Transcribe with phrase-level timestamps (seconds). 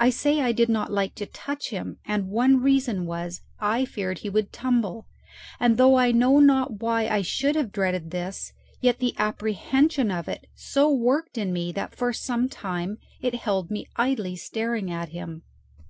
[0.00, 4.20] I say I did not like to touch him, and one reason was I feared
[4.20, 5.08] he would tumble;
[5.60, 10.26] and though I know not why I should have dreaded this, yet the apprehension of
[10.26, 15.10] it so worked in me that for some time it held me idly staring at
[15.10, 15.42] him.